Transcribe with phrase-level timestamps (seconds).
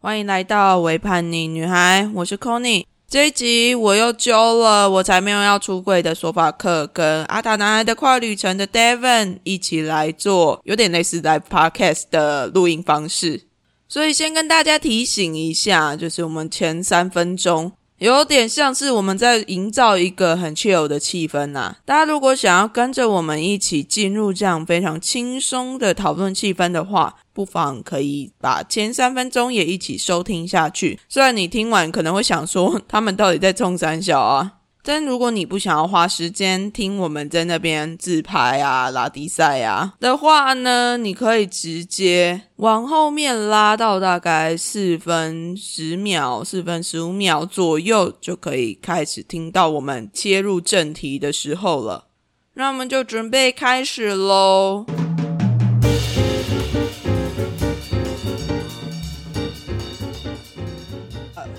[0.00, 13.42] 欢迎来到微叛逆女孩，我是 c o n y 这一集我又揪了我才没有要出柜的索法克跟阿塔男孩的跨旅程的 Devon 一起来做，有点类似 live podcast 的录音方式。
[13.88, 21.76] 所以先跟大家提醒一下，就是我们前三分钟有点像是我们在营造一个很 chill 的气氛呐。
[21.84, 31.00] 大家如果想要跟着我们一起进入这样非常轻松的讨论气氛的话，不妨可以把前三分钟也一起收听下去。
[31.08, 34.52] 虽然你听完可能会想说， 他们到底在冲三小啊？
[34.82, 52.06] 但如果你不想要花时间听我们在那边自拍啊、拉低赛啊的话呢，你可以直接往后面拉到大概四分十秒、四分十五秒左右，就可以开始听到我们切入正题的时候了。
[52.54, 54.86] 那我们就准备开始喽。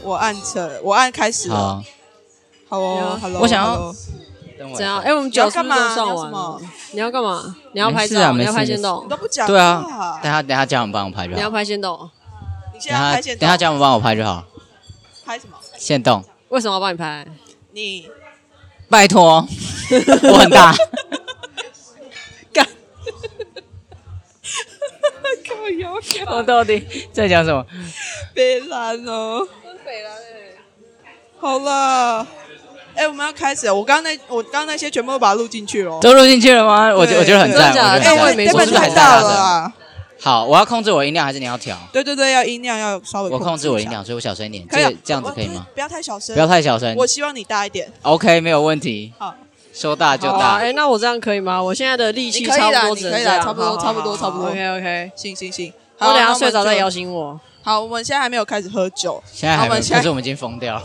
[0.01, 1.83] 我按车，我按开始了。
[2.69, 3.95] 好哦，Hello，我想要 hello
[4.59, 4.99] 等我怎样？
[5.01, 6.61] 哎、我们酒是不是都上完了？
[6.91, 7.55] 你要干嘛？
[7.73, 8.31] 你要拍照？
[8.33, 9.07] 你要拍先你动？
[9.09, 11.49] 都不讲对啊，等下等下叫我们帮我拍就你要。
[11.49, 12.09] 拍先动？
[12.73, 14.45] 你现等下在拍等下叫我们帮我拍就好。
[15.25, 15.57] 拍什么？
[15.77, 17.25] 先动，为什么要帮你拍？
[17.71, 18.07] 你
[18.87, 19.47] 拜托，
[20.31, 20.71] 我很大。
[25.47, 25.93] 靠腰
[26.27, 27.65] 我到底在讲什么？
[28.35, 29.47] 别烂哦，
[31.39, 32.27] 好了。
[32.99, 33.73] 哎、我们要开始了。
[33.73, 35.99] 我刚刚那我刚刚那些全部都把它录进去了哦。
[36.01, 36.91] 都录进去了吗？
[36.93, 39.21] 我觉对我觉得很赞，哎、我也没说我是不是太大？
[39.21, 39.73] 了啊！
[40.21, 41.77] 好，我要控制我音量还是你要调？
[41.93, 44.67] 对对对，要音量要稍微我控制我音量，所以我小声一点。
[44.67, 45.65] 可以啊这个这样子可以吗？？
[45.73, 46.93] 不要太小声，不要太小声。
[46.97, 47.89] 我希望你大一点。
[48.01, 49.13] OK，没有问题。
[49.17, 49.33] 好，
[49.73, 50.73] 说大就大哎、。
[50.73, 51.63] 那我这样可以吗？
[51.63, 57.39] 我现在的力气差不多只能这样，你可以啦差不多好好差不多差不多 OK OK，行行行，我等一下睡着再摇醒我。
[57.61, 59.23] 好，我们现在还没有开始喝酒。
[59.31, 60.83] 现在还没有，好我们现在可是我们已经疯掉了。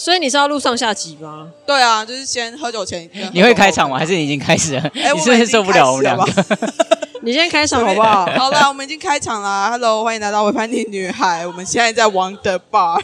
[0.00, 1.52] 所以你是要录上下集吗？
[1.66, 3.06] 对啊，就是先喝酒前。
[3.34, 3.98] 你会开场吗？
[3.98, 4.80] 还是你已经开始了？
[4.94, 6.74] 哎，你是不是受不了我们两已经开始了个？
[7.20, 8.24] 你先开场好不好？
[8.32, 9.68] 好了，我们已经开场啦。
[9.70, 11.46] Hello，欢迎来到微叛逆女孩。
[11.46, 13.02] 我们现在在 Wonder Bar，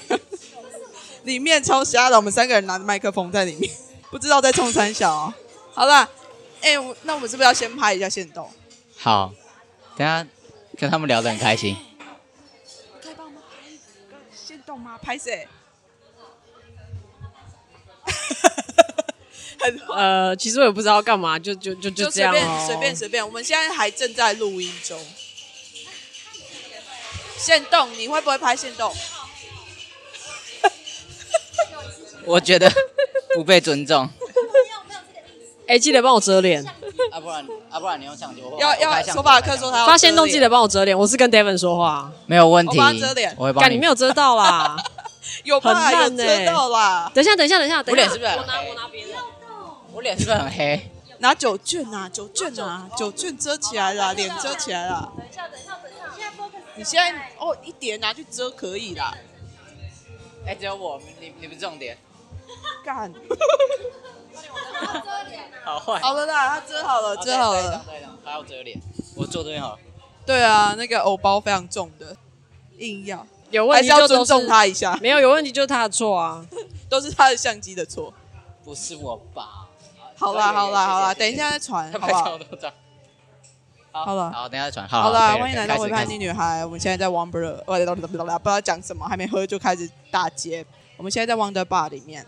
[1.24, 3.70] 里面超瞎的，我们三个人拿着麦克风在里面，
[4.10, 5.34] 不知道在冲三小、哦。
[5.74, 6.08] 好啦，
[6.62, 8.48] 哎、我那我们是不是要先拍一下线动？
[8.96, 9.30] 好，
[9.98, 10.26] 等下
[10.78, 11.76] 跟他们聊得很开心。
[13.02, 14.98] 可以帮我们拍一个线动吗？
[15.02, 15.46] 拍谁？
[19.58, 22.66] 很呃，其实我也不知道干嘛，就就就这就随便。
[22.66, 24.98] 随便随便，我们现在还正在录音中。
[27.38, 28.94] 现动，你会不会拍现动？
[32.24, 32.70] 我觉得
[33.34, 34.08] 不被尊重。
[35.68, 36.64] 哎、记得帮我遮脸。
[37.10, 42.10] 啊，不然啊，不然你用相机，我要要，手法克说他要发现动记得帮我遮脸，我是跟 Devin 说话。
[42.26, 42.78] 没有问题。
[42.78, 44.76] 我帮他遮脸干，我会帮你没有遮到啦。
[45.46, 45.70] 有吧？
[45.70, 47.10] 有很烂欸遮到啦。
[47.14, 49.16] 等一下，等一下，等一下，等一下，我脸是不是很我拿我拿别人。
[49.92, 50.90] 我脸是不是很黑？
[51.20, 55.10] 拿酒卷啊，酒卷啊，酒卷遮起来了，脸遮起来了。
[55.16, 59.16] 等一下，等一下，等一下，现在 focus 你现在哦，一点拿去遮可以啦。
[60.46, 61.96] 哎，只有我，你你不是重点。
[62.84, 63.10] 干，
[65.64, 65.98] 好坏。
[66.00, 67.82] 好了啦，他遮好了，遮好了。
[68.24, 68.78] 还要遮脸。
[69.16, 69.78] 我坐这边好了。
[70.26, 72.14] 对啊，那个藕包非常重的，
[72.78, 74.48] 硬要有问还是要题就都是尊重。
[74.48, 76.44] 他一下，没有有问题就是他的错啊。
[76.88, 78.12] 都是他的相机的错。
[78.64, 79.66] 不是我吧？
[80.16, 81.50] 好啦，好啦，好啦，等一下。
[81.50, 82.38] 再传，他拍好不好？
[82.38, 82.74] 照都这样。
[83.92, 84.86] 好好了好，等一下传。
[84.88, 86.18] 好了欢迎来到微叛逆。
[86.18, 86.64] 女孩。
[86.64, 87.30] 我们现在在 Wonder，
[87.64, 88.18] 不知道不知
[88.50, 90.64] 道讲什么，还没喝就开始打劫。
[90.96, 92.26] 我们现在在 Wonder Bar 里面，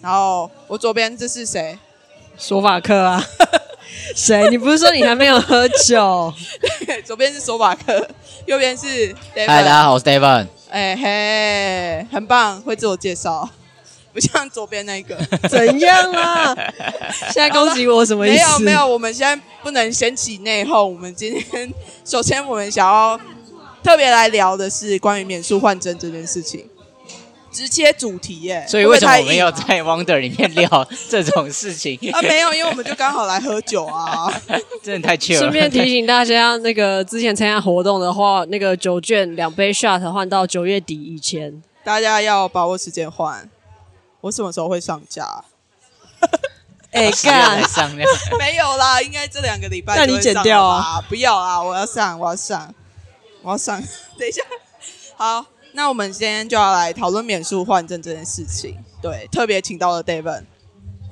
[0.00, 1.78] 然后我左边这是谁？
[2.38, 3.22] 索法克啊，
[4.16, 4.48] 谁？
[4.50, 6.32] 你不是说你还没有喝酒？
[7.04, 8.06] 左边是索马克，
[8.46, 8.86] 右边是
[9.34, 9.46] David。
[9.46, 10.46] 嗨，大家好，我是 Steven。
[10.70, 13.48] 哎嘿，很棒，会自我介绍，
[14.12, 15.16] 不像左边那个。
[15.48, 16.54] 怎样啊？
[17.30, 18.36] 现在攻击我什么意思？
[18.36, 20.84] 没有没有，我们现在不能掀起内讧。
[20.84, 21.72] 我们今天
[22.04, 23.18] 首先我们想要
[23.82, 26.66] 特别来聊的是关于免术换证这件事情，
[27.52, 28.64] 直接主题耶。
[28.68, 31.98] 所以为什么我们要在 Wonder 里面聊 这种事情？
[32.12, 32.18] 啊？
[32.18, 34.32] 啊，没有，因为我们就刚好来喝酒啊。
[34.82, 35.38] 真的太 chill 了。
[35.40, 41.62] 顺便提醒大家，那个之前参加活动的话，那个酒券两杯 shot 换到九月底以前。
[41.84, 43.48] 大家要把握时间换。
[44.22, 45.44] 我什么时候会上架？
[46.92, 47.58] 哎、干！
[48.38, 51.02] 没有啦，应该这两个礼拜那你剪掉啊？
[51.08, 52.74] 不要啊，我要上，我要上，
[53.42, 53.82] 我要上。
[54.18, 54.42] 等一下，
[55.16, 58.76] 好，那我们今天就要来讨论免诉换证这件事情。
[59.00, 60.44] 对，特别请到了 David，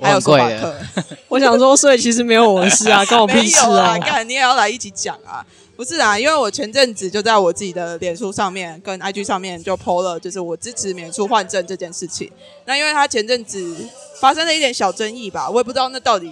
[0.01, 0.87] 还有我很贵索马克的。
[1.29, 4.01] 我想说，所以其实没有我的事啊， 关我屁事啊，哦。
[4.05, 5.45] 干你也要来一起讲啊！
[5.77, 12.31] 不是啊，因为我前阵子就在我自己的脸书上面跟 IG 上面就 PO 了，就是我支持免书换证这件事情。
[12.67, 13.89] 那因为他前阵子
[14.21, 16.31] 发生了一点小争议吧，我也不知道那到底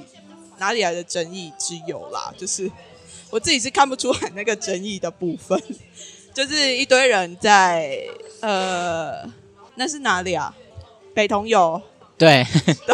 [0.58, 2.70] 哪里来的争议之有啦，就是
[3.30, 5.58] 我自己是看不出来那个争议的部分，
[6.38, 7.98] 就是一堆人在
[8.40, 9.28] 呃，
[9.74, 10.54] 那是哪里啊？
[11.12, 11.82] 北同友
[12.16, 12.46] 对，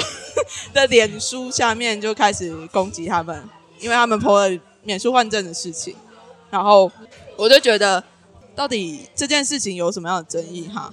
[0.72, 3.46] 的脸书下面就开始攻击他们，
[3.80, 5.94] 因为他们 PO 了免书换证的事情，
[6.48, 6.90] 然后
[7.36, 8.02] 我就觉得，
[8.56, 10.90] 到底这件事情有什么样的争议哈？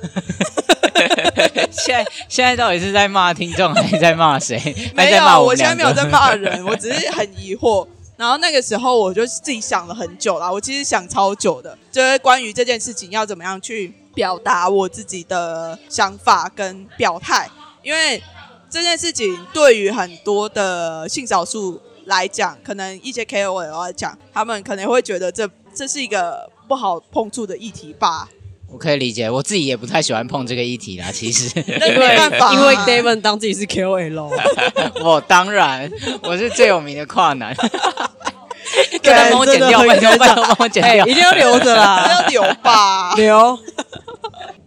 [1.70, 4.58] 现在现在到底是在骂听众还是在骂谁？
[4.94, 7.86] 没有，我现在没有在骂人，我只是很疑惑。
[8.16, 17.50] 然后那个时候我就自己想了很久啦，我其实想超久的，就是关于这件事情要怎么样去表达我自己的想法跟表态，
[17.82, 18.22] 因为
[18.70, 28.28] 这件事情对于很多的性少数来讲，可能一些 KOL 来讲，他们可能会觉得这这是一个不好碰触的议题吧。
[28.70, 31.10] 我可以理解，我自己也不太喜欢碰这个议题啦。
[31.12, 34.30] 其实， 那没办法啊，因为 David 当自己是 KOL，
[35.02, 35.90] 我当然
[36.22, 37.54] 我是最有名的跨男，
[38.90, 41.14] 这段帮我剪掉，拜托拜托帮我剪掉哎一。
[41.14, 43.14] 定要留着啦，要留吧。
[43.14, 43.58] 留。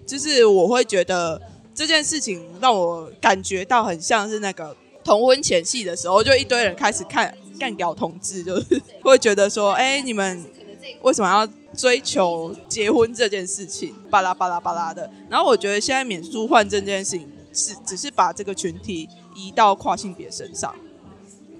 [0.08, 1.40] 就是我会觉得
[1.76, 10.44] 这件事情让我感觉到很像是那个同婚前戏的时候，就一堆人开始看干掉同志，就是会觉得说，哎、你们
[11.02, 13.94] 为什么要追求结婚这件事情？
[14.10, 15.10] 巴拉巴拉巴拉的。
[15.30, 20.74] 然后我觉得现在免书换证这件事情是只是把这个群体移到跨性别身上，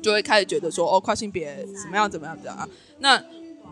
[0.02, 2.70] 就会开始觉得说，哦，跨性别怎么样怎么样怎么样。
[3.00, 3.24] 那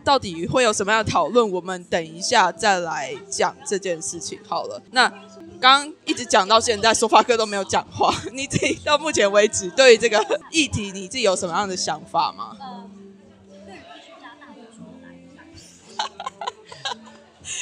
[0.03, 1.51] 到底会有什么样的讨论？
[1.51, 4.81] 我们等一下再来讲这件事情好了。
[4.91, 5.11] 那
[5.59, 8.13] 刚一直讲到现在， 说话哥都没有讲话。
[8.31, 12.55] 你自己到目前为止对于这个议题，你自己有什么样的想法吗？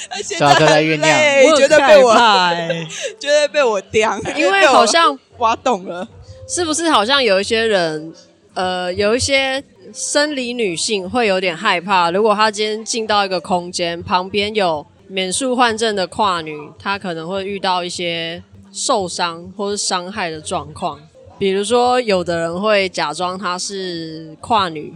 [0.09, 2.87] 他现说法哥在酝酿很累我绝对被我很害怕欸
[3.19, 6.07] 绝对被我刁， 因为好像挖懂了。
[6.47, 8.13] 是不是好像有一些人，
[8.53, 20.99] 呃，有一些生理女性会有点害怕，如果她今天进到一个空间，旁边有免术换证的跨女，她可能会遇到一些受伤或是伤害的状况。
[21.39, 24.93] 比如说，有的人会假装她是跨女，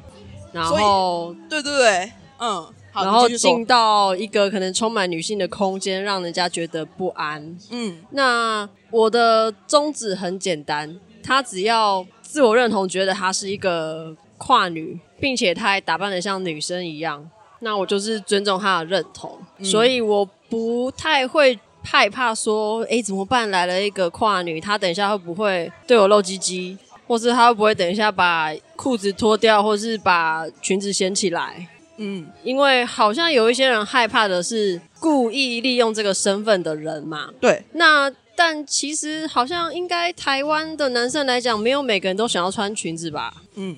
[0.52, 7.58] 然后对对对，嗯，好，然后进到一个可能充满女性的空间，让人家觉得不安。
[7.70, 23.50] 嗯那我的宗旨很简单，她只要自我认同，觉得她是一个跨女，并且她还打扮的像女生一样，那我就是尊重她的认同，所以我不太会害怕说，诶，怎么办？
[23.52, 26.78] 来了一个跨女，她等一下会不会对我露鸡鸡，
[27.08, 31.68] 或是她会不会等一下把裤子脱掉，或是把裙子掀起来？
[32.02, 43.34] 嗯，因为好像有一些人害怕的是故意利用这个身份的人嘛，对，那但其实好像应该台湾的男生来讲，没有每个人都想要穿裙子吧？
[43.56, 43.76] 嗯，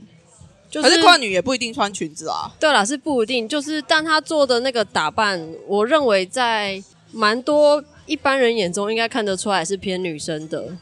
[0.69, 2.51] 就可是跨女也不一定穿裙子啊。
[2.59, 3.49] 对啦，是不一定。
[3.49, 6.79] 就是但他做的那个打扮，我认为在
[7.11, 10.61] 蛮多一般人眼中应该看得出来是偏女生的。
[10.61, 10.79] 嗯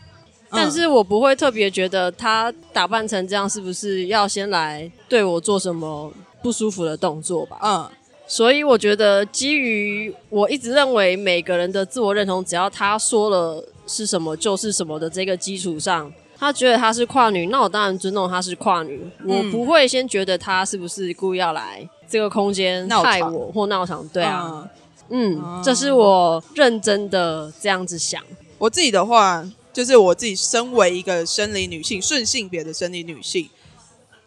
[0.52, 7.58] 但是我不会特别觉得他打扮成这样是不是要先来对我做什么不舒服的动作吧？
[7.62, 7.90] 嗯
[8.32, 19.02] 所以我觉得，基于我一直认为每个人的自我认同，只要他说了是什么就是什么的这个基础上，他觉得他是跨女，那我当然尊重他是跨女。
[19.26, 24.08] 我不会先觉得他是不是故意要来这个空间害我或闹场。
[24.10, 24.70] 对啊，
[25.10, 28.22] 嗯嗯，这是我认真的这样子想。
[28.60, 29.44] 我自己的话，
[29.74, 33.50] 就是我自己身为一个生理女性，顺性别的生理女性，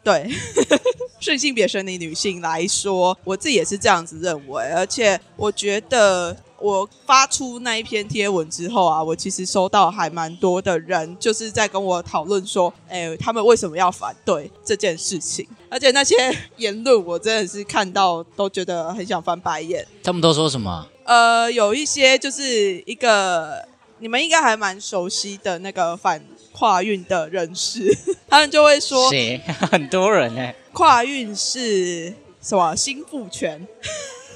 [0.02, 0.28] 对
[1.20, 4.64] 顺性别生理女性来说，我自己也是这样子认为。
[4.72, 15.46] 而且我觉得，我发出那一篇贴文之后啊，我其实收到还蛮多的人，就是在跟我讨论说，哎、他们为什么要反对这件事情？
[15.70, 16.16] 而且那些
[16.56, 19.86] 言论，我真的是看到都觉得很想翻白眼。
[20.02, 20.88] 他们都说什么？
[21.04, 23.64] 呃，有一些就是一个
[24.00, 26.20] 你们应该还蛮熟悉的那个反
[26.52, 27.96] 跨运的人士，
[28.28, 29.40] 他们就会说谁？
[29.70, 33.66] 很多人呢、跨运是什么新父权，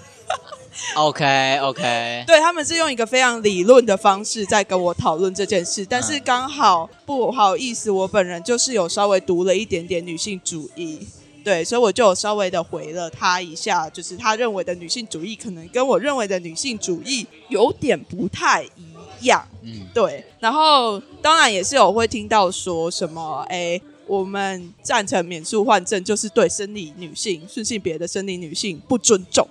[0.96, 11.06] OK OK，对他们是用一个非常理论的方式在跟我讨论这件事，但是刚好不好意思，我本人就是有稍微读了一点点女性主义。
[11.44, 19.46] 对，所以我就有稍微的回了他一下，就是他认为的女性主义可能跟我认为的女性主义有点不太一样。
[19.66, 29.46] 嗯，对，然后当然也是有会听到说什么，哎，我们赞成免诉换证，就是对生理女性、顺性别的生理女性不尊重。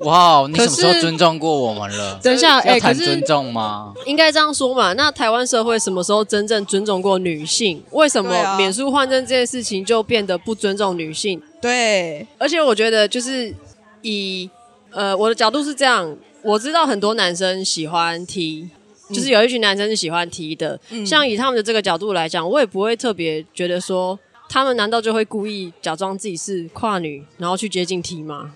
[0.00, 2.20] 哇，你什么时候尊重过我们了？
[2.22, 3.94] 等一下，哎、要谈尊重吗？
[4.04, 4.92] 应该这样说嘛？
[4.92, 7.82] 那台湾社会什么时候真正尊重过女性？
[7.92, 11.40] 为什么免诉换证这件事情就变得不尊重女性？
[11.62, 13.54] 对，而且我觉得，就是
[14.02, 14.50] 以
[14.90, 18.68] 呃我的角度是这样，我知道很多男生喜欢 T，
[19.10, 20.78] 就是有一群男生是喜欢 T 的。
[20.90, 28.54] 嗯像以他们的这个角度来讲，我也不会特别觉得说，他们难道就会故意假装自己是跨女，然后去接近 T 吗？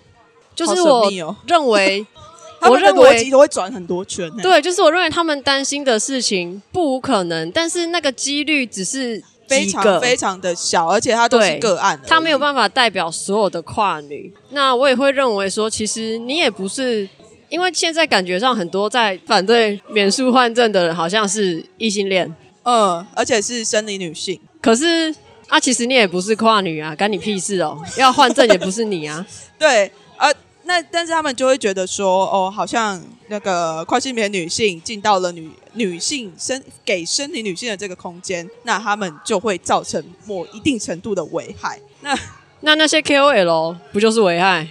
[0.54, 1.10] 就是我
[1.46, 2.06] 认为，
[2.68, 3.16] 我认为。
[3.16, 4.42] 逻辑都会转很多圈呢。
[4.42, 14.32] 对，就是我认为他们担心的事情不无可能，但是那个几率只是非常非常的小，而且它都是个案而已，他没有办法代表所有的跨女。
[14.50, 17.08] 那我也会认为说，其实你也不是，
[17.50, 24.40] 因为现在感觉上很多在反对免诉换证的人好像是异性恋，嗯，而且是生理女性。
[24.62, 25.14] 可是
[25.48, 27.76] 啊，其实你也不是跨女啊，干你屁事哦！
[27.98, 29.26] 要换证也不是你啊，
[29.58, 41.80] 对，呃，那但是他们就会觉得说，哦，好像那个跨性别女性进到了女女性生给生理女性的这个空间，那他们就会造成某一定程度的危害。
[42.02, 42.16] 那
[42.60, 44.68] 那那些 KOL 不就是危害？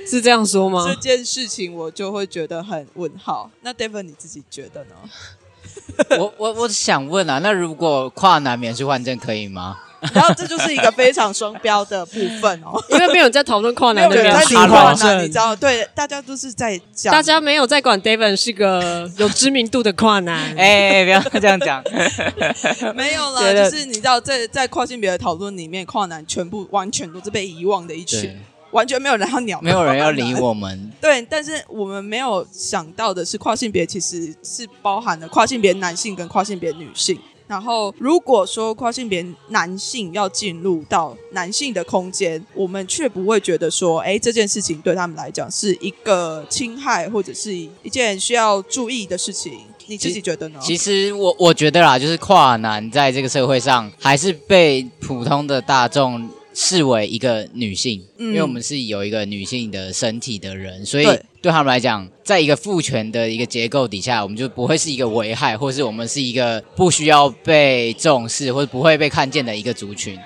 [0.08, 0.94] 是这样说吗这？
[1.00, 3.50] 件事情我就会觉得很问号。
[3.62, 4.94] 那 David 你自己觉得呢？
[6.18, 9.76] 我我我想问啊，那如果跨男免诉换证可以吗？
[10.14, 12.82] 然后这就是一个非常双标的部分哦。
[12.88, 15.54] 因为没有人在讨论跨男的人在理免诉换证，你知，道？
[15.54, 20.56] 对，大家都是在讲，大家没有在管 David 是个有知名度的跨男。
[20.56, 21.84] 哎、不要这样讲。
[22.96, 28.40] 没有觉啦，就是你知道，在在跨性别的讨论里面，跨男全部完全都是被遗忘的一群对，，
[28.72, 30.34] 完全没有人要鸟，没有人要理。
[30.34, 30.90] 我们。
[31.00, 37.18] 对，但是我们没有想到的是，跨性别其实是包含了跨性别男性跟跨性别女性。
[37.46, 49.54] 然后，如果说跨性别男性要进入到男性的空间，我们却不会觉得说，哎，这件事情对他们来讲是一个侵害，或者是一件需要注意的事情。
[49.86, 50.60] 你自己觉得呢？
[50.62, 56.30] 其实我我觉得啦，就是跨男在这个社会上还是被普通的大众
[56.62, 70.18] 视为一个女性，嗯因为我们是有一个女性的身体的人，所以对对他们来讲，在一个父权的一个结构底下，我们就不会是一个危害，或是我们是一个不需要被重视或者不会被看见的一个族群。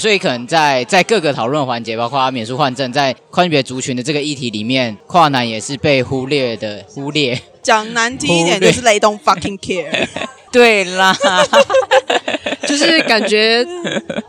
[0.00, 7.40] 所以可能在在各个讨论环节，包括免诉换证，在跨性别族群的这个议题里面，跨男也是被忽略的，忽略。
[7.62, 10.08] 讲难听一点，就是 they don't fucking care。
[10.50, 11.16] 对啦，
[12.78, 13.66] 就是感觉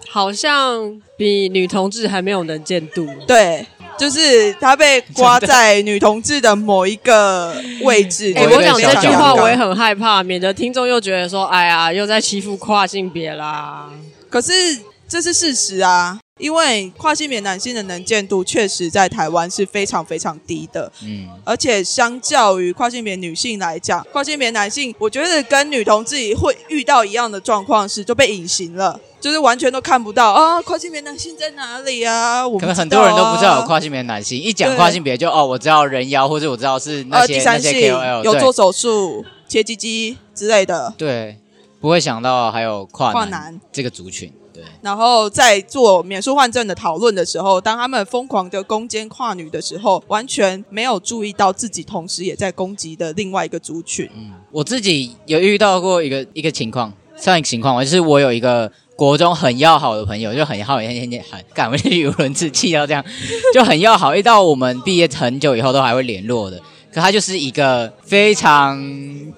[0.10, 3.08] 好像比女同志还没有能见度。
[3.26, 3.66] 对，
[3.98, 8.34] 就是他被刮在女同志的某一个位置。
[8.36, 13.90] 哎、我讲这句话我也很害怕，免得听众又觉得说，哎呀，又在欺负跨性别啦。
[14.30, 14.52] 可是
[15.08, 29.00] 这是事实啊，因为跨性别男性的能见度确实在台湾是非常非常低的，嗯，而且相较于跨性别女性来讲，跨性别男性我觉得跟女同志会遇到一样的状况是就被隐形了。
[29.22, 32.46] 就是完全都看不到啊，跨性别男性在哪里啊？
[32.46, 40.94] 我可能很多人都不知道有啊跨性别男性，一讲跨性别就哦，我知道人妖，或者我知道是那呃，些、那些第三性 KOL，有做手术、切鸡鸡之类的。
[40.98, 41.38] 对，
[41.80, 54.10] 不会想到还有跨男跨男，这个族群，对，然后在做免受换证的讨论的时候，当他们疯狂的攻坚跨女的时候，完全没有注意到自己同时也在攻击的另外一个族群。
[54.16, 63.04] 嗯，我自己有遇到过一个一个情况，上一个情况，就是我有一个国中很要好的朋友，就很好，很很很赶回去语无伦次，气到这样，
[63.54, 66.62] 就很要好，一到我们毕业很久以后都还会联络的。
[66.94, 68.80] 可她就是一个非常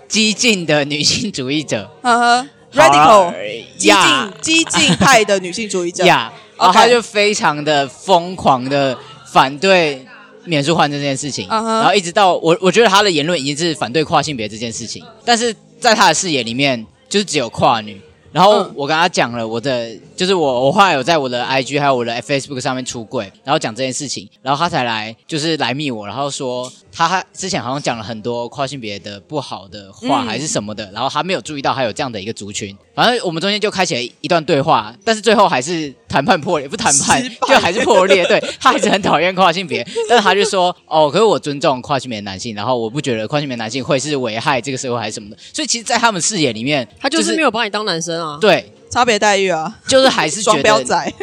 [0.10, 3.34] 激进的女性主义者呵呵好，radical
[3.78, 6.06] 激呀进激进派的女性主义者。
[6.06, 8.98] 呀，然后 OK 她就非常的疯狂的
[9.32, 10.06] 反对
[10.44, 11.48] 免诉换证这件事情。
[11.50, 11.80] 嗯哼。
[11.80, 18.00] 然后一直到我我觉得他的言论已经是反对跨性别这件事情，但是在他的视野里面就是只有跨女。
[18.32, 18.72] 然后嗯。
[18.76, 38.26] 我跟他讲了我的，就是我我后来有在我的 IG 还有我的 Facebook 上面出柜，然后讲这件事情，然后他才来就是来密我，然后说他之前好像讲了很多跨性别的不好的话嗯还是什么的，然后他没有注意到还有这样的一个族群，反正我们中间就开启了一段对话，但是最后还是谈判破裂，不谈判就还是破裂。
[38.26, 48.38] 对他还是很讨厌跨性别，但是他就说哦，可是我尊重跨性别男性，然后我不觉得跨性别男性会是危害这个社会还是什么的，所以其实，在他们视野里面，他就是是没有把你当男生啊。
[48.42, 51.14] 对，差别待遇啊，就是还是觉 双标得仔。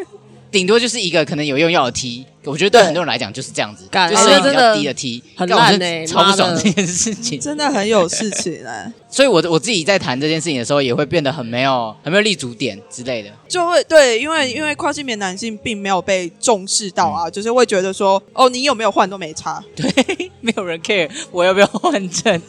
[0.50, 7.40] 顶多就是一个可能有用药的 T，我觉得对对很多人来讲就是这样子，干就是比较哎这真的低的 T，很烂欸超不爽的这件事情。
[7.40, 13.30] 真的很有事情哎、 所以我我自己在谈这件事情的时候，也会变得很没有很没有立足点之类的。
[13.48, 19.64] 就会对，因为因为跨性别男性并没有被重视到啊，就是会觉得说，哦，你有没有换都没差。
[19.74, 19.90] 对，
[20.42, 22.42] 没有人 care 我要不要换证，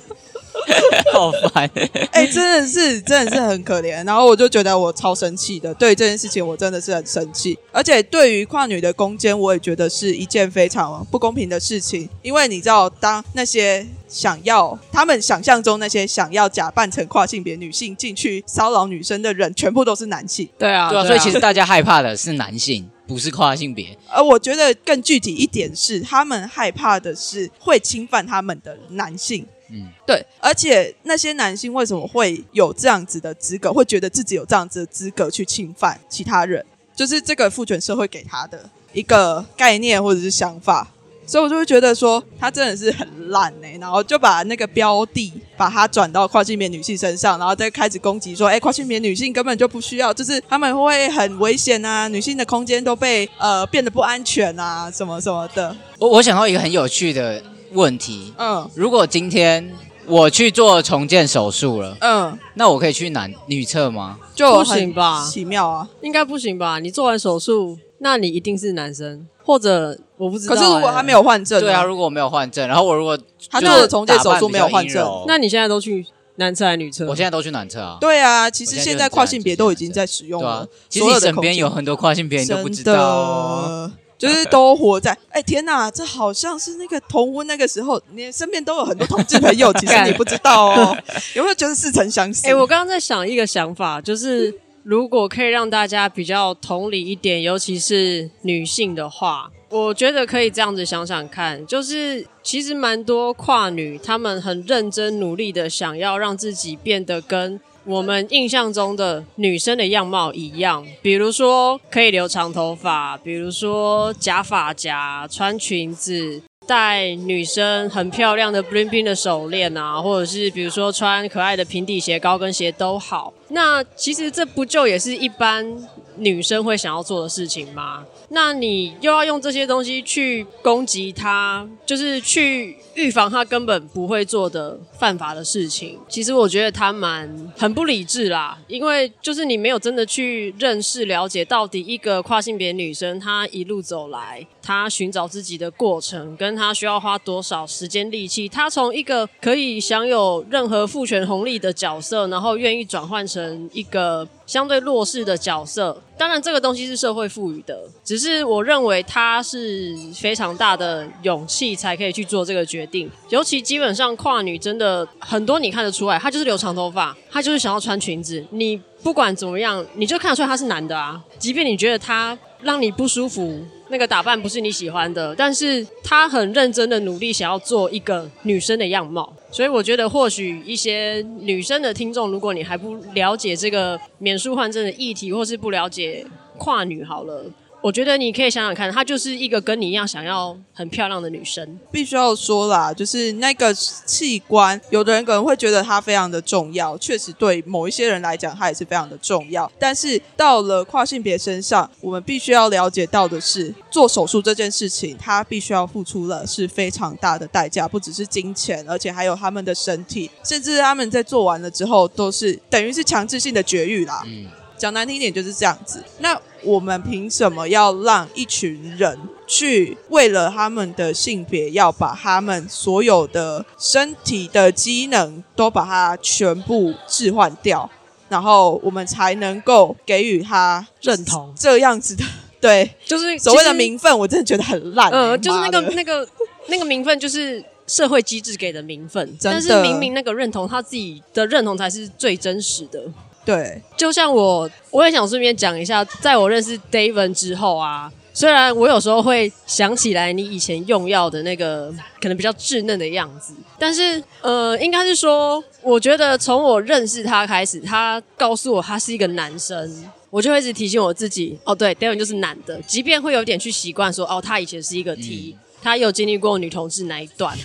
[1.13, 1.69] 好烦。
[2.11, 4.05] 哎、真的是真的是很可怜。
[4.05, 7.57] 然后我就觉得我超生气的，对这件事情我真的是很生气。
[7.71, 12.09] 而且对于跨女的攻坚，我也觉得是一件非常不公平的事情。
[12.21, 20.47] 因为你知道，当那些想要他们想象中那些想要假扮成跨性别女性进去骚扰女生的人，全部都是男性。
[20.57, 23.97] 对啊，对啊，所以其实大家害怕的是男性，不是跨性别。
[24.09, 29.45] 而我觉得更具体一点是，他们害怕的是会侵犯他们的男性。
[29.73, 36.63] 嗯，对，而且那些男性为什么会有这样子的资格，会觉得自己有这样子的资格去侵犯其他人，
[36.95, 40.87] 就是这个父权社会给他的一个概念或者是想法。
[41.25, 57.41] 所以我就会觉得说，他真的是很烂哎、然后就把那个标的把它转到跨性别女性身上，然后再开始攻击说，哎、跨性别女性根本就不需要，就是他们会很危险啊，女性的空间都被呃变得不安全啊，什么什么的，我我想到一个很有趣的
[57.73, 59.71] 问题：嗯如果今天
[60.05, 64.17] 我去做重建手术了，嗯，那我可以去男女厕吗？
[64.35, 65.87] 就不行吧奇妙啊。
[66.01, 66.79] 应该不行吧？
[66.79, 73.17] 你做完手术，那你一定是男生，或者我不知道、可是如果欸他没，有换证呢，对啊，如果我没有换证，然后我如果
[73.49, 77.05] 他就是做了重建手术没有换证那你现在都去男厕还是女厕？
[77.07, 77.97] 我现在都去男厕啊。
[78.01, 83.91] 对啊，其实现在跨性别都已经在使用了，，其实所有的你身边有很多跨性别你都不知道哦。
[84.27, 84.33] 的。
[84.33, 90.97] 就是都活在哎天哪，这好像是那个同婚那个时候，你身边都有很多同志朋友，其实你不知道哦，
[91.35, 92.47] 有没有觉得似曾相识？
[92.47, 94.53] 哎、我刚刚在想一个想法，就是
[94.83, 107.59] 如果可以让大家比较同理一点，尤其是女性的话，我觉得可以这样子想想看，就是其实蛮多跨女，她们很认真努力的想要让自己变得跟。
[107.85, 123.33] 我们印象中的女生的样貌一样，比如说可以留长头发，比如说假发夹、穿裙子、戴女生很漂亮的 bling bling 的手链啊，或者是比如说穿可爱的平底鞋、高跟鞋都好。
[123.49, 125.75] 那其实这不就也是一般
[126.15, 128.05] 女生会想要做的事情吗？
[128.33, 135.99] 那你又要用这些东西去攻击他，就是去预防他根本不会做的犯法的事情。
[136.09, 156.01] 其实我觉得他蛮很不理智啦，因为就是你没有真的去认识了解到底一个跨性别女生她一路走来，她寻找自己的过程，跟她需要花多少时间力气，她从一个可以享有任何父权红利的角色，然后愿意转换成一个相对弱势的角色。
[156.15, 163.09] 当然，这个东西是社会赋予的，只是是我认为她是非常大的勇气才可以去做这个决定。
[163.29, 168.43] 尤其基本上跨女真的很多，你看得出来，她就是留长头发，她就是想要穿裙子。
[168.51, 171.21] 你不管怎么样，你就看得出来他是男的啊。
[171.37, 179.33] 即便你觉得他让你不舒服，那个打扮不是你喜欢的，但是他很认真的努力想要做一个女生的样貌。
[179.51, 186.25] 所以我觉得，或许一些女生的听众，如果你还不了解这个免书换证的议题，或是不了解
[186.57, 187.45] 跨女，好了。
[187.83, 191.77] 我觉得你可以想想看，她就是一个跟你一样想要很漂亮的女生。
[191.91, 199.69] 必须要说啦，就是那个器官，有的人可能会觉得它非常的重要，确实对某一些人来讲，它也是非常的重要。
[199.77, 214.23] 但是到了跨性别身上，我们必须要了解到的是，做手术这件事情，它必须要付出了是非常大的代价，不只是金钱，而且还有他们的身体，甚至他们在做完了之后，都是等于是强制性的绝育啦。
[214.25, 216.03] 嗯，讲难听一点就是这样子。
[216.19, 227.89] 那我们凭什么要让一群人去为了他们的性别，要把他们所有的身体的机能都把它全部置换掉，
[228.29, 232.23] 然后我们才能够给予他认同这样子的
[232.61, 236.27] 对就是所谓的名分，我真的觉得很烂、呃，欸 就是那个那个
[236.67, 243.03] 那个名分，就是社会机制给的名分，但是明明那个认同他自己的认同才是最真实的。
[243.45, 260.05] 对，就像我，我也想顺便讲一下，在我认识 David 之后啊，虽然我有时候会想起来你以前用药的那个可能比较稚嫩的样子，但是呃，应该是说，我觉得从我认识他开始，他告诉我他是一个男生。
[260.33, 267.55] 我就会一直提醒我自己，哦，对，David 就是男的，即便会有点去习惯说，哦，他以前是一个 T，、他有经历过女同志那一段，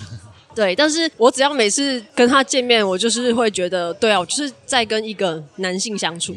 [0.59, 6.35] 对，但是我只要每次跟他见面，我就是会觉得，对啊，我就是在跟一个男性相处。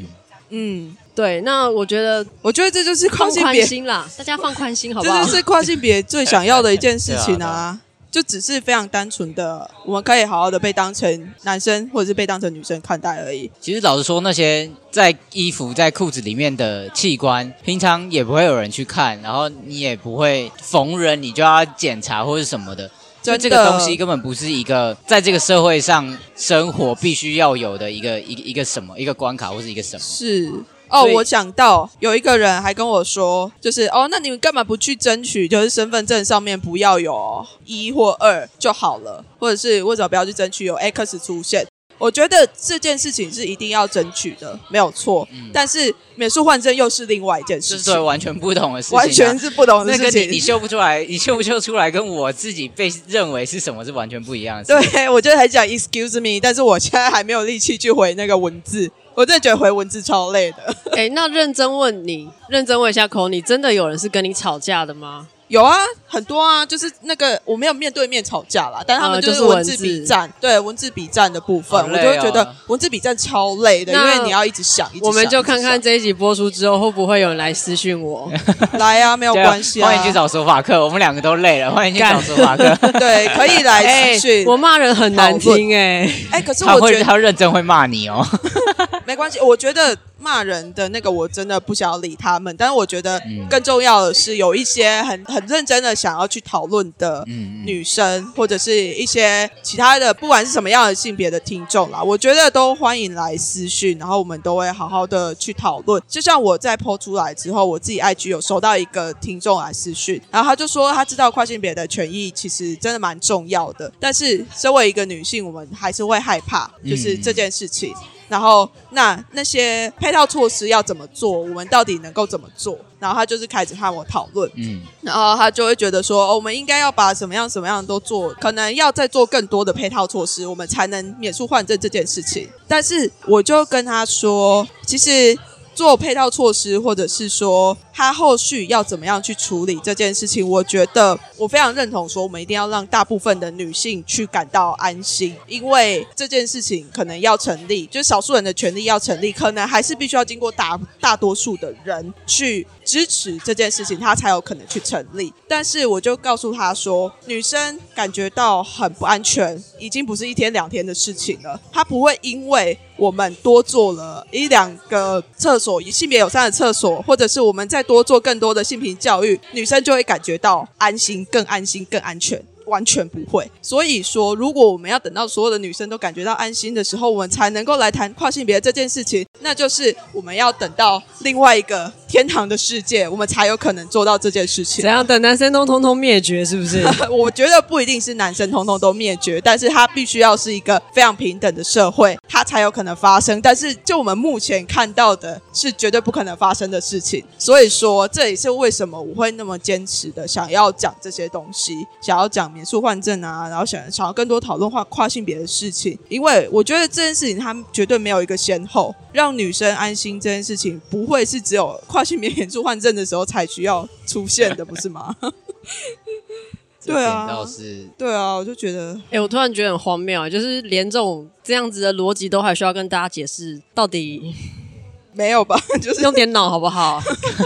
[0.50, 5.36] 嗯，对，那我觉得我觉得这就是跨放宽性别，心啦，大家放宽心好不好这就？
[5.38, 7.82] 是跨性别最想要的一件事情 啊。
[8.12, 13.50] 就只是非常单纯的，我们可以好好的被当成男生或者是被当成女生看待而已。
[13.62, 22.92] 其实老实说，那些在衣服、在裤子里面的器官，平常也不会有人去看，然后你也不会逢人你就要检查或是什么的。
[23.22, 30.00] 所以这个东西根本不是一个在这个社会上生活必须要有的一个一个一个什么一个关卡或是一个什么。
[30.02, 30.52] 是
[30.90, 41.66] 哦，我想到有一个人还跟我说，就是哦，那你们干嘛不去争取，就是身份证上面不要有一或二就好了，或者是为什么不要去争取有 X 出现？
[42.02, 45.28] 我觉得这件事情是一定要争取的，没有错。
[45.54, 50.08] 但是免术换证又是另外一件事情这是对，完全不同的事情、啊，完全是不同的事情。
[50.08, 54.90] 那个你你秀不出来，你秀不秀出来，跟我自己被认为是什么是完全不一样的事。
[54.90, 60.76] 对，我就还讲 excuse me，但是我现在还没有力气去回那个文字，我真的觉得回文字超累的。
[60.94, 65.28] 哎、那认真问你，认真问一下口，你真的有人是跟你吵架的吗？
[65.52, 65.76] 有啊，
[66.08, 78.32] 很多啊，就是那个我没有面对面吵架啦，但他们呃就就是是文字文字笔战，对文字笔战的部分，我就会觉得哦文字笔战超累的，因为你要一直想，一直我们就看看这一集播出之后，会不会有人来私讯我？
[78.80, 82.74] 来啊，没有关系啊，欢迎去找手法课，我们两个都累了，欢迎去找手法课。
[82.94, 84.46] 对， 可以来哎私讯。
[84.46, 88.26] 我骂人很难听哎、哎，可是我觉得他认真会骂你哦。
[89.22, 97.24] 没关系，我觉得骂人的那个我真的不想要理他们，但是我觉得嗯更重要的是有一些很很认真的想要去讨论的
[97.64, 106.02] 女生，或者是一些其他的，不管是什么样的性别的听众啦，我觉得都欢迎来私讯，然后我们都会好好的去讨论。
[106.08, 117.94] 就像我在播出来之后，我自己 IG 有收到一个听众来私讯，然后他就说他知道跨性别的权益其实真的蛮重要的，但是身为一个女性，我们还是会害怕，就是这件事情。
[118.32, 121.30] 然后那那些配套措施要怎么做？
[121.30, 122.80] 我们到底能够怎么做？
[122.98, 132.48] 然后他就是开始和我讨论，嗯，然后他就会觉得说，哦，我们应该要把什么样什么样都做，可能要再做更多的配套措施，我们才能免除患症这件事情。
[132.70, 135.38] 但是我就跟他说，其实
[135.82, 155.34] 做配套措施，或者是说他后续要怎么样去处理这件事情，我觉得我非常认同，说我们一定要让大部分的女性去感到安心，因为这件事情可能要成立，就是少数人的权利要成立，可能还是必须要经过大大多数的人去支持这件事情，他才有可能去成立。
[155.48, 172.44] 但是我就告诉他说，女生感觉到很不安全，已经不是一天两天的事情了，她不会因为我们多做了一两个厕所性别友善的厕所，或者是我们再多做更多的性平教育，女生就会感觉到安心、更安心、更安全。
[172.68, 184.92] 完全不会，所以说，如果我们要等到所有的女生都感觉到安心的时候，我们才能够来谈跨性别这件事情，那就是我们要等到另外一个天堂的世界，我们才有可能做到这件事情怎。
[184.92, 186.86] 样等男生都通通灭绝是不是？
[187.10, 193.42] 我觉得不一定是男生通通都灭绝，但是它必须要是一个非常平等的社会，它才有可能发生。
[193.42, 197.24] 但是就我们目前看到的，是绝对不可能发生的事情。
[197.38, 215.16] 所以说，这也是为什么我会那么坚持的想要讲这些东西，想要讲免诉换证啊，然后想想要更多讨论跨跨性别的事情，因为我觉得这件事情它绝对没有一个先后，让女生安心这件事情不会是只有跨性别免住换证的时候才需要出现的，不是吗？
[216.84, 224.34] 对啊倒是对啊，我就觉得哎、我突然觉得很荒谬，就是连这种这样子的逻辑都还需要跟大家解释，到底
[225.14, 227.00] 没有吧， 就是用点脑好不好？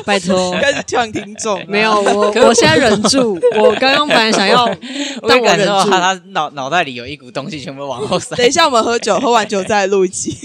[0.05, 0.53] 拜托。
[0.53, 3.37] 开始呛听众，没有，我我现在忍住。
[3.59, 5.89] 我刚刚本来想要，我但我忍感受到住。
[5.89, 8.37] 他他脑脑袋里有一股东西全部往后塞。
[8.37, 10.37] 等一下我们喝酒，喝完酒再录一集。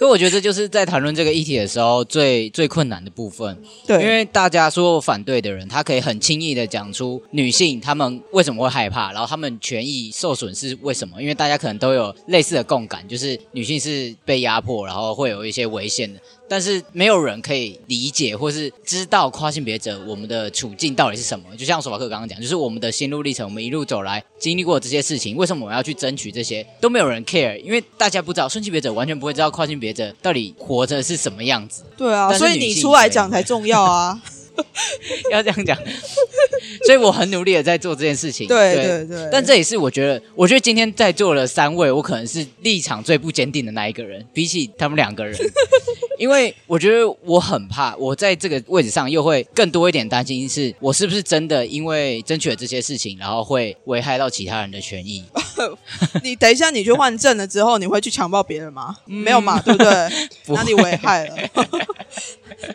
[0.00, 3.54] 可我觉得这就是在谈论这个议题的时候最最困难的部分，
[3.86, 11.20] 对，因为大家所有反对的人，他可以很轻易的讲出女性她们为什么会害怕，然后她们权益受损是为什么？
[11.20, 16.18] 因为大家可能都有类似的共感，就是女性是被压迫，然后会有一些危险的。
[16.48, 21.44] 但是没有人可以理解或是知道跨性别者我们的处境到底是什么。
[21.56, 26.66] 就像索法克刚刚讲，就是我们的心路历程，我们一路走来经历过这些事情，为什么我们要去争取这些？
[26.80, 31.82] 都没有人 care，因为大家不知道顺性别者完全不会知道跨性别者到底活着是什么样子。
[31.96, 34.20] 对啊，所以你出来讲才重要啊。
[35.30, 35.78] 要这样讲，
[36.84, 38.46] 所以我很努力的在做这件事情。
[38.48, 45.36] 对对对，但这也是我觉得，我觉得今天在座的三位，我可能是立场最不坚定的那一个人，比起他们两个人，
[46.18, 55.24] 因为我觉得我很怕，我在这个位置上又会更多一点担心，是我是不是真的因为争取了这些事情，然后会危害到其他人的权益？
[56.22, 58.96] 你等一下你去换证了之后，你会去强暴别人吗？
[59.06, 59.90] 没有嘛，对不对？
[60.54, 61.36] 哪里危害了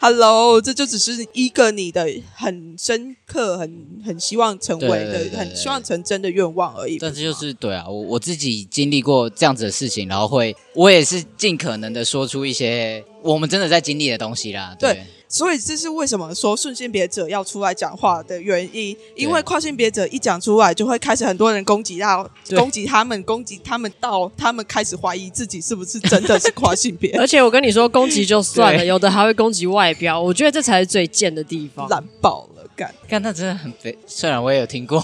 [0.02, 6.98] ？Hello，这就只是一个你的很深刻、很很希望成为的、对对对对很希望成真的愿望而已。
[7.00, 14.76] 但是就是对啊，我我自己经历过这样子的事情，然后会我也是尽可能的说出一些我们真的在经历的东西啦。
[14.80, 31.90] 对，对所以这是为什么说顺性别者要出来讲话的原因，因为跨性别者一讲出来，就会开始很多人攻击到对攻击他们，攻击他们到他们开始怀疑自己是不是真的是跨性别， 而且我跟你说，攻击就算了，有的还会攻击外表，我觉得这才是最贱的地方。
[31.90, 32.94] 烂爆了，干。
[33.10, 35.04] 看那真的很肥，虽然我也有听过，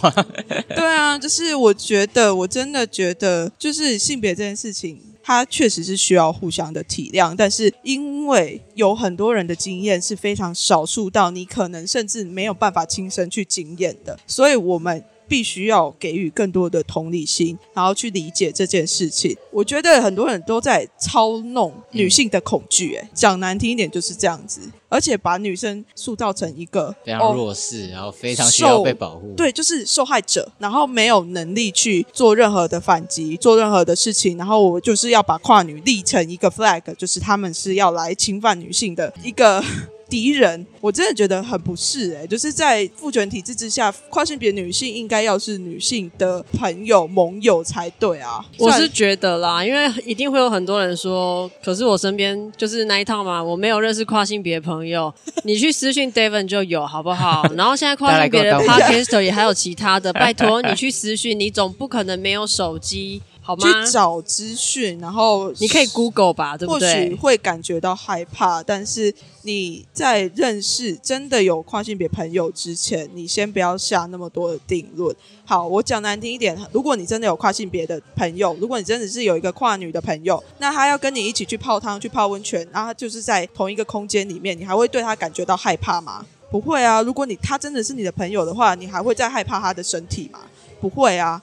[0.76, 15.04] 对啊，就是我觉得，我真的觉得，就是性别这件事情，它确实是需要互相的体谅，但是因为有很多人的经验是非常少数到你可能甚至没有办法亲身去经验的，所以我们。
[15.32, 19.34] 必须要给予更多的同理心，然后去理解这件事情。
[19.50, 29.34] 我觉得很多人都在操弄女性的恐惧，哎，讲难听一点就是这样子，而且把女生塑造成一个非常哦弱势，然后非常需要被保护。
[29.38, 39.64] 对，就是受害者，然后没有能力去做任何的反击，做任何的事情，然后我就是要把跨女立成一个 flag，就是他们是要来侵犯女性的一个。
[40.12, 48.46] 敌人，我真的觉得很不适哎、就是在父权体制之下，跨性别女性应该要是女性的朋友、盟友才对啊。
[48.58, 55.14] 我是觉得啦，因为一定会有很多人说，可是我身边就是那一套嘛，我没有认识跨性别朋友，
[55.46, 57.44] 你去私讯 David 就有，好不好？
[57.56, 63.86] 然后现在跨性别的大家来跟我 Podcaster 也还有其他的，拜托 你去私讯，你总不可能没有手机，好吗？
[63.86, 67.16] 去找资讯，然后你可以 Google 吧，对不或许？
[67.16, 75.14] 会感觉到害怕，但是你在认识真的有跨性别朋友之前，你先不要下那么多的定论。
[75.44, 86.26] 好，我讲难听一点，如果你真的有跨性别的朋友，如果你真的是有一个跨女的朋友，那他要跟你一起去泡汤、去泡温泉，然后就是在同一个空间里面，你还会对他感觉到害怕吗？
[86.52, 87.02] 不会啊。
[87.02, 90.40] 如果你他真的是你的朋友的话，你还会再害怕他的身体吗？
[90.80, 91.42] 不会啊。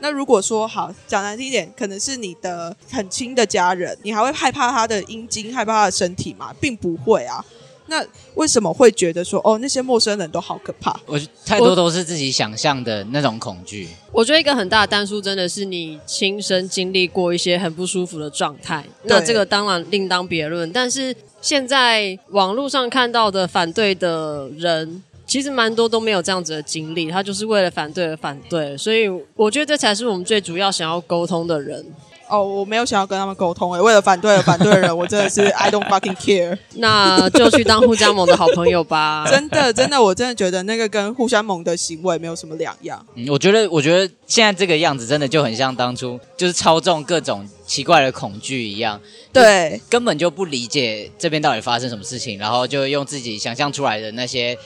[0.00, 6.54] 那如果说好讲难听一点，可能是你的很亲的家人，你还会害怕他的阴茎，害怕他的身体吗？
[6.60, 7.44] 并不会啊。
[7.86, 10.94] 那为什么会觉得说哦那些陌生人都好可怕？
[11.06, 13.88] 我太多都是自己想象的那种恐惧。
[14.12, 20.70] 我觉得一个很大的单数真的是你亲身经历过一些很不舒服的状态，那这个当然另当别论。
[20.70, 31.86] 但是现在网络上看到的反对的人，其实蛮多都没有这样子的经历，他就是为了反对而反对，所以我觉得这才是我们最主要想要沟通的人。
[32.28, 36.58] 哦，我没有想要跟他们沟通诶，为了反对而反对的人，我真的是 I don't fucking care。
[36.74, 39.24] 那就去当互加盟的好朋友吧。
[39.30, 43.04] 真的，真的，我真的觉得那个跟互相盟的行为没有什么两样。
[43.14, 49.00] 嗯，我觉得，我觉得现在这个样子真的就很像当初就是操纵各种奇怪的恐惧一样，
[49.32, 54.56] 对，根本就不理解这边到底发生什么事情，然后就用自己想象出来的那些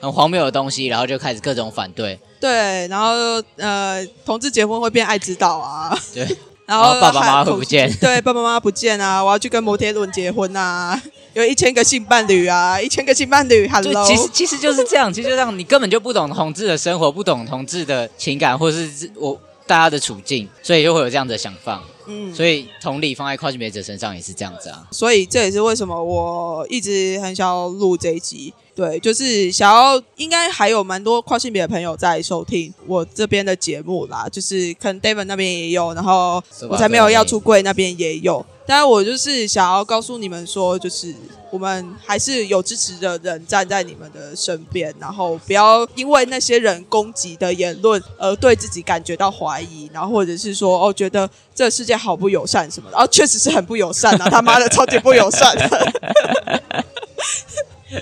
[0.00, 2.18] 很荒谬的东西，然后就开始各种反对。
[2.40, 6.22] 对，然后呃，同志结婚会变爱指导啊， 对，
[6.66, 11.00] 然然后爸爸妈妈会不见对，爸爸妈妈不见啊，我要去跟摩天轮结婚啊，
[11.32, 21.82] 有一千个性伴侣啊，一千个性伴侣对，，Hello，其实其实就是这样，其实就让你根本就不懂同志的生活，不懂同志的情感，或是我大家的处境，所以就会有这样的想法。
[22.06, 24.86] 嗯，所以同理放在跨性别者身上也是这样子啊。
[24.90, 28.52] 所以这也是为什么我一直很想要录这一集。
[28.74, 34.26] 对，就是想要，应该还有蛮多跨性别的朋友在收听我这边的节目啦。
[34.30, 38.44] 就是可能 David 那边也有，然后我才没有要出柜那边也有。
[38.66, 41.14] 但是我就是想要告诉你们说，就是
[41.50, 55.54] 我们还是有支持的人站在你们的身边，然后不要因为那些人攻击的言论而对自己感觉到怀疑，然后或者是说哦觉得这个世界好不友善什么的，哦确实是很不友善啊，他妈的 超级不友善。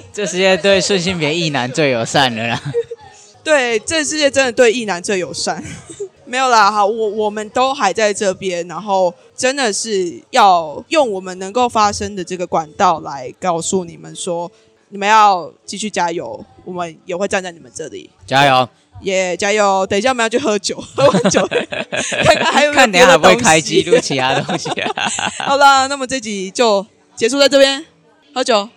[0.12, 2.62] 这世界对顺性别异男最友善了啦。
[3.44, 5.62] 对，这世界真的对异男最友善。
[6.24, 14.50] 没有啦，好，我我们都还在这边，然后真的是要用我们能够发生的这个管道来告诉你们说，
[14.88, 18.68] 你们要继续加油，我们也会站在你们这里，加油！
[19.02, 19.84] 耶、加油！
[19.86, 21.66] 等一下我们要去喝酒，喝完酒看
[22.36, 25.10] 看还有没有看等一下还不会开记录其他东西、啊。
[25.38, 27.84] 好啦，那么这集就结束在这边，
[28.32, 28.70] 喝酒，哦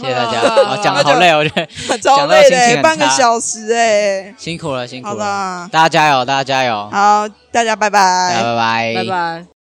[0.00, 1.66] 谢谢大家，好讲的好累，我觉得
[1.98, 5.68] 讲到累的、心情很半个小时哎、辛苦了，辛苦了。
[5.70, 8.34] 大家加油，大家加油，好，大家拜拜。
[8.34, 9.59] 拜拜，拜拜。